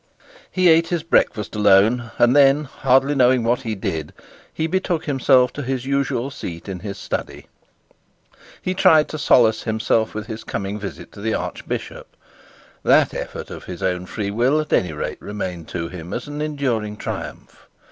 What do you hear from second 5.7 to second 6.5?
usual